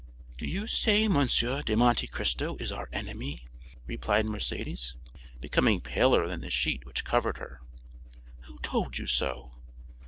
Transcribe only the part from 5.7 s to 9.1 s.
paler than the sheet which covered her. "Who told you